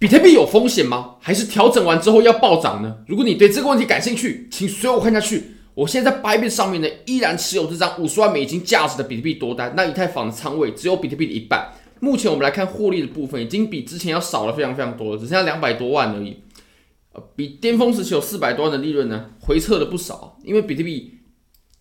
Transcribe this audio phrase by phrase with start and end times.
[0.00, 1.16] 比特币有风险吗？
[1.20, 2.98] 还是调整完之后要暴涨呢？
[3.08, 5.56] 如果你对这个问题感兴趣，请随我看下去。
[5.74, 11.72] 我现在在 bib 上面呢，依然持有这张五十万美金价值的比特币多单，那以太坊的仓位只有比特币的一半。
[11.98, 16.44] 目前我们来看获利的部分，已经比之前要少了非常非常多了，只剩下两百多万而已。
[17.12, 21.18] 呃，比巅峰时期有四百多万的利润呢，回撤了不少，因为比特币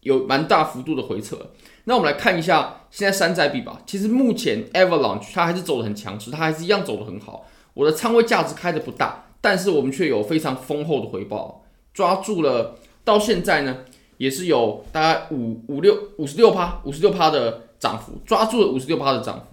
[0.01, 1.51] 有蛮大幅度的回撤。
[1.83, 3.81] 那我们来看一下现在山寨币吧。
[3.85, 7.45] 其实目前 Avalanche 它还是走得很强势，它还是一样走得很好。
[7.77, 13.85] 我的仓位价值开的不大，但是我们却有非常丰厚的回报，抓住了到现在呢，
[14.17, 19.45] 也是有大概五五六五十六趴五十六趴的涨幅，抓住了五十六趴的涨幅。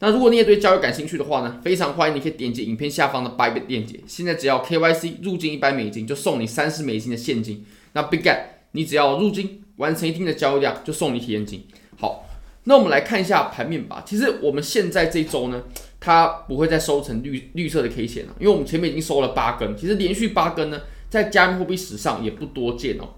[0.00, 7.64] 那如果你也对交易感兴趣的话呢，非常欢迎你可以点击影片下方的白给链接，现在只要 KYC 入金一百美金就送你三十美金的现金。
[7.94, 8.38] 那 Bitget
[8.72, 11.66] 你只要入金完成一定的交易量就送你体验金。
[11.98, 12.26] 好，
[12.64, 14.02] 那我们来看一下盘面吧。
[14.06, 15.62] 其实我们现在这周呢。
[16.06, 23.08] 它不会再收成绿绿色的 K 线了，因为我们前面已经收了八根，其实连续八根呢，在加密货币史上也不多见哦，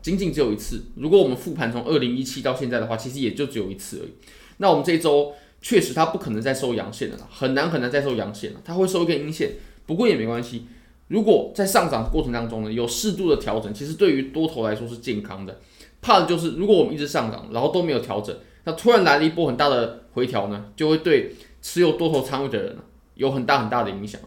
[0.00, 0.86] 仅仅只有一次。
[0.94, 4.12] 如果我们复盘从二零一七到现在的话，其实也就只有一次而已。
[4.56, 9.50] 那我们这一周确实它不可能再收阳线了，很难很难再收阳线了，它会收一根阴线。
[9.84, 10.64] 不过也没关系，
[11.08, 15.60] 如果在上涨过程当中呢，有适度的调整，其实对于多头来说是健康的。
[16.00, 21.34] 怕的就是如果我们一直上涨，然后都没有调整，那突然来了一波很大的回调呢，就会对。
[21.62, 22.76] 持有多头仓位的人
[23.14, 24.20] 有很大很大的影响。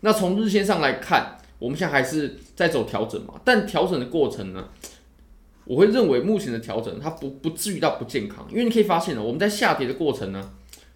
[0.00, 4.68] 那从日线上来看，我们现在还是在走调整嘛，但调整的过程呢，
[5.64, 10.50] 我会认为目前的调整它不不至于到不健康，因为你可以发现呢，我们在下跌的过程呢，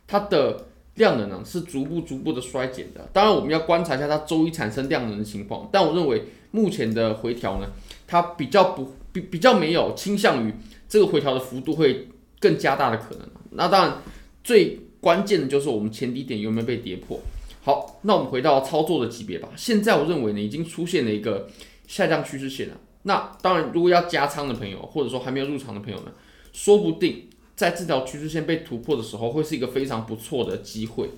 [0.09, 0.67] 它的
[0.97, 3.09] 量能呢是逐步逐步的衰减的。
[3.13, 7.69] 当然，我们要观察一下它周一产生量能的情况，但我认为目前的回调呢，
[8.09, 10.53] 它比较不比比较没有倾向于
[10.89, 12.09] 这个回调的幅度会
[12.41, 13.29] 更加大的可能。
[13.51, 13.99] 那当然
[14.43, 14.81] 最。
[15.07, 17.21] 关键的就是我们前低点有没有被跌破。
[17.63, 19.49] 好，那我们回到操作的级别吧。
[19.55, 21.49] 现在我认为呢，已经出现了一个
[21.87, 22.75] 下降趋势线了。
[23.05, 26.11] 那当然，如果要加仓的朋友，或者说还没有入场的朋友呢，
[26.53, 31.09] 说不定在这条趋势线被突破的时候，会是一个非常不错的机会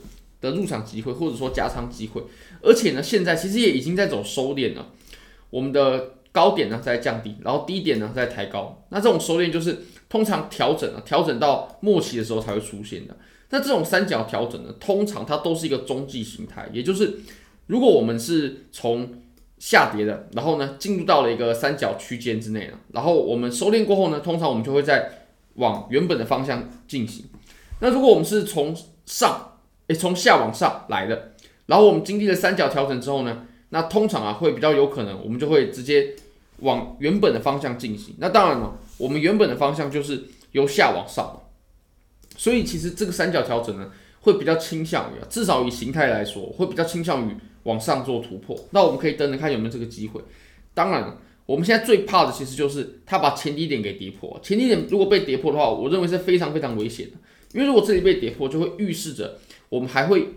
[0.43, 2.23] 的入场机会，或者说加仓机会。
[2.61, 4.91] 而且呢，现在其实也已经在走收敛了。
[5.49, 8.85] 我们的高点呢在降低，然后低点呢在抬高。
[8.91, 13.17] 那这种收敛就是通常调整啊，调整到末期的时候才会出现的。
[13.51, 17.21] 那这种三角调整呢，通常它都是一个中继形态，也就是
[17.67, 19.23] 如果我们是从
[19.59, 25.11] 下跌的，然后呢进入到了一个三角区间之内了，然后我们收敛过后呢，通常我们就会在
[25.55, 27.25] 往原本的方向进行。
[27.81, 28.77] 那如果我们是从
[29.07, 31.33] 上诶从下往上来的，
[31.67, 36.15] 然后我们经历了三角调整之后呢，那通常啊会比较有可能我们就会直接
[36.59, 38.15] 往原本的方向进行。
[38.19, 41.43] 那当然了，我们原本的方向就是由下往上。
[42.37, 48.57] 所以其实这个三角调整呢，会比较倾向于啊，至少以形态来说，会比较倾向于往上做突破。
[48.71, 50.21] 那我们可以等等看有没有这个机会。
[50.73, 51.17] 当然，
[51.47, 54.39] 我们现在最怕的其实就是它把前低点给跌破。
[54.43, 57.17] 前低点如果被跌破的话，我认为是非常非常危险的。
[57.53, 59.39] 因为如果这里被跌破，就会预示着
[59.69, 60.29] 我们还会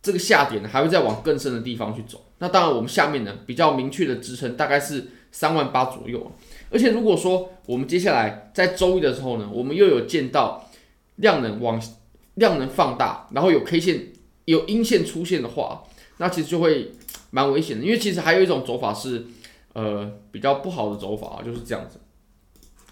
[0.00, 2.24] 这个下点呢，还会再往更深的地方去走。
[2.38, 6.30] 那当然，我们下面呢比较明确的支撑大概是三万八左右。
[6.70, 10.64] 而且如果说我们接下来在周一的时候呢，我们又有见到。
[11.18, 11.82] 量能往
[12.34, 14.06] 量能放大，然后有 K 线
[14.44, 15.82] 有阴线出现的话，
[16.18, 16.92] 那其实就会
[17.30, 17.84] 蛮危险的。
[17.84, 19.24] 因为其实还有一种走法是，
[19.72, 21.98] 呃，比较不好的走法，就是这样子。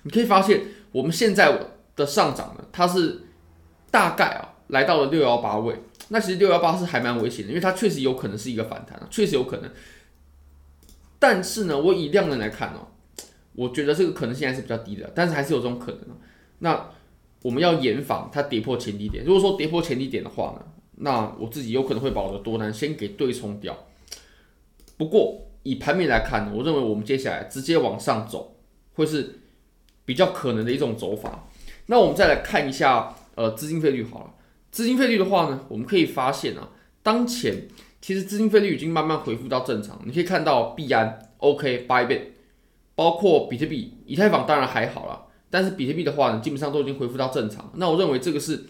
[0.03, 0.61] 你可以发现
[0.91, 1.57] 我们现在
[1.95, 3.27] 的上涨呢，它是
[3.93, 5.77] 大概啊来到了六幺八位。
[6.09, 9.71] 那其实六幺八是还蛮危险的，因为它确实有可能是一个反弹，确实有可能。
[11.19, 12.89] 但是呢，我以量能来看哦，
[13.55, 16.01] 我觉得这个可能性还是比较低的，但是还是有这种可能。
[16.59, 16.91] 那
[17.43, 19.25] 我们要严防它跌破前低点。
[19.25, 20.67] 如果说跌破前低点的话呢，
[20.97, 23.77] 那我自己有可能会把我的多单先给对冲掉。
[24.97, 28.57] 不过以盘面来看呢，我认为我们接下来直接往上走
[28.95, 29.41] 会是
[30.05, 31.49] 比较可能的一种走法。
[31.87, 34.35] 那我们再来看一下呃资金费率好了，
[34.71, 36.71] 资金费率的话呢，我们可以发现啊，
[37.03, 37.69] 当前
[38.01, 40.01] 其实资金费率已经慢慢恢复到正常。
[40.05, 42.23] 你可以看到币安、OK、Bybit，
[42.95, 45.27] 包括比特币、以太坊，当然还好了。
[45.51, 47.71] 但是比特币的话呢，基本上都已经恢复到正常。
[47.77, 48.65] 那我认为这个是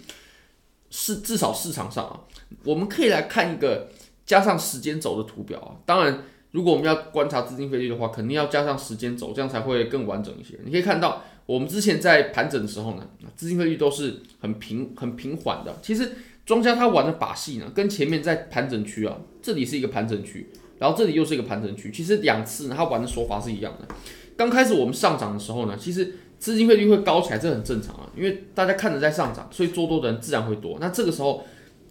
[0.91, 2.21] 是至少市场上啊，
[2.65, 3.89] 我们可以来看一个
[4.25, 5.77] 加上时间轴的图表啊。
[5.85, 6.23] 当然，
[6.53, 10.55] 如果我们要观察资金费率的话，肯定要加上时间轴，这样才会更完整一些。
[10.65, 15.77] 你可以看到，我们之前在盘整的时候呢，资金费率都是很平很平缓的。
[15.83, 16.13] 其实
[16.47, 20.49] 庄家他玩的把戏呢，跟前面在盘整区啊，这里是一个盘整区，
[20.79, 23.95] 然后这里又是一个盘整区，其实两次呢，他玩的手法是一样的。
[24.37, 30.79] 刚开始我们上涨的时候呢，其实资金费率会高起来，这很正常啊，因为大家看着在上涨，所以做多的人自然会多。
[30.81, 31.45] 那这个时候，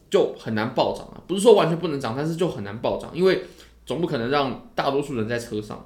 [0.09, 1.21] 就很难暴涨了。
[1.27, 3.43] 不是说完全不能涨，但是就很难暴涨，因为
[3.85, 5.85] 总不可能让大多数人在车上。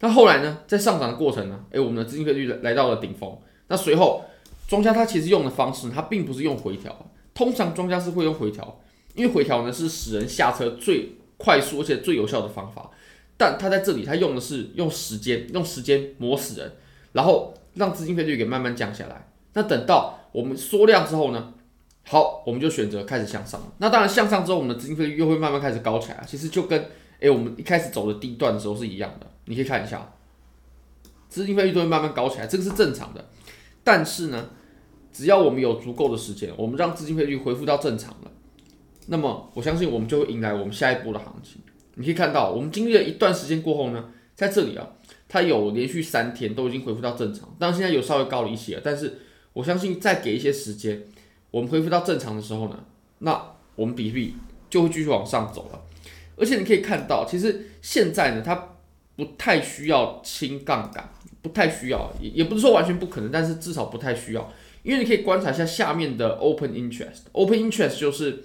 [0.00, 3.36] 那后来呢，在上涨的过程呢，诶，我们的资金费率来到了顶峰。
[3.68, 4.24] 那随后
[4.66, 8.80] 庄家他其实用的方式，他并不是用回调，通常庄家是会用回调，
[9.14, 12.90] 因为回调呢是使人下车最快速而且最有效的方法。
[13.36, 16.72] 但他在这里，他用的是用时间，用时间磨死人，
[17.12, 19.28] 然后让资金费率给慢慢降下来。
[19.52, 21.52] 那等到我们缩量之后呢，
[22.04, 23.60] 好，我们就选择开始向上。
[23.78, 26.24] 那当然向上之后，我们的资金费率又会慢慢开始高起来。
[26.26, 26.90] 其实就跟
[27.20, 29.26] 诶我们一开始走的第一段的时候是一样的。
[29.44, 30.12] 你可以看一下，
[31.28, 33.24] 资金费率都会慢慢高起来，这个是正常的。
[33.84, 34.48] 但是呢，
[35.16, 38.30] 只要我们有足够的时间，我们让资金配率恢复到正常了，
[39.06, 41.58] 那么我相信我们就会迎来我们下一波的行情。
[41.94, 44.86] 你可以看到，我们经历了一段时间过后呢，在这里啊，
[45.26, 49.20] 它有连续三天都已经恢复到正常，当然现在有稍微高了一些，但是
[49.54, 51.02] 我相信再给一些时间，
[51.50, 52.84] 我们恢复到正常的时候呢，
[53.20, 53.42] 那
[53.74, 54.34] 我们比特币
[54.68, 55.80] 就会继续往上走了。
[56.36, 58.76] 而且你可以看到，其实现在呢，它
[59.16, 61.08] 不太需要轻杠杆，
[61.40, 64.52] 不太需要，也也不是说完全不可能，但是至少不太需要，
[64.86, 68.44] 因为你可以观察一下下面的 open interest，open interest 就是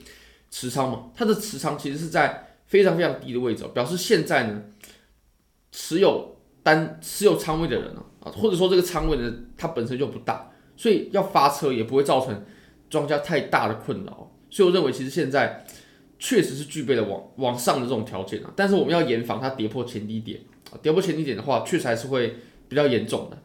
[0.49, 2.47] 持仓嘛，它的持仓其实是在。
[2.71, 4.61] 非常非常低的位置，表示现在呢，
[5.73, 12.45] 持有单持有仓位的人呢啊，或者说这个仓位呢，它本身就不大，所以要发车也不会造成
[12.89, 14.31] 庄家太大的困扰。
[14.49, 15.65] 所以我认为，其实现在
[16.17, 18.53] 确实是具备了往往上的这种条件啊。
[18.55, 20.39] 但是我们要严防它跌破前低点
[20.71, 22.37] 啊，跌破前低点的话，确实还是会
[22.69, 23.37] 比较严重的。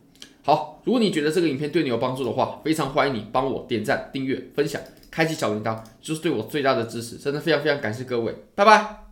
[0.46, 7.16] 好，如果你觉得这个影片对你有帮助的话，非常欢迎你帮我点赞、订阅、分享、开启小铃铛，就是对我最大的支持。
[7.16, 9.05] 真的非常非常感谢各位，拜拜。